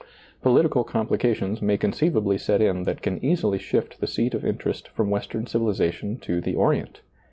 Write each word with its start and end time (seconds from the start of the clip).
Political 0.41 0.83
complications 0.85 1.61
may 1.61 1.77
conceiv 1.77 2.15
ably 2.17 2.35
set 2.39 2.59
in 2.59 2.85
that 2.85 3.03
can 3.03 3.23
easily 3.23 3.59
shift 3.59 3.99
the 3.99 4.07
seat 4.07 4.33
of 4.33 4.43
interest 4.43 4.87
from 4.87 5.11
western 5.11 5.45
civilization 5.45 6.17
to 6.17 6.41
the 6.41 6.55
Orient. 6.55 7.01